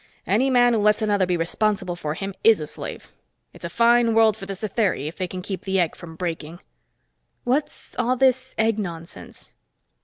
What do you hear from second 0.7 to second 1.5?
who lets another be